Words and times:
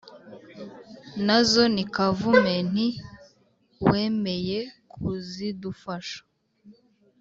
Nazo 1.25 1.63
ni 1.73 1.83
Kavumenti 1.95 2.87
wemeye 3.89 4.59
kuzidufasha 4.91 6.19